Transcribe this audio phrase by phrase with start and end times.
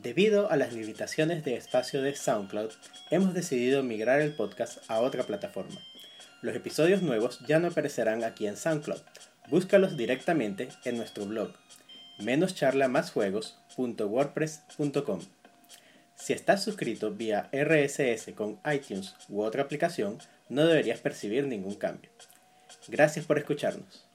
[0.00, 2.70] Debido a las limitaciones de espacio de SoundCloud,
[3.10, 5.82] hemos decidido migrar el podcast a otra plataforma.
[6.40, 9.02] Los episodios nuevos ya no aparecerán aquí en SoundCloud.
[9.50, 11.52] Búscalos directamente en nuestro blog
[12.20, 15.20] menoscharlamasjuegos.wordpress.com.
[16.14, 20.16] Si estás suscrito vía RSS con iTunes u otra aplicación,
[20.48, 22.08] no deberías percibir ningún cambio.
[22.88, 24.06] Gracias por escucharnos.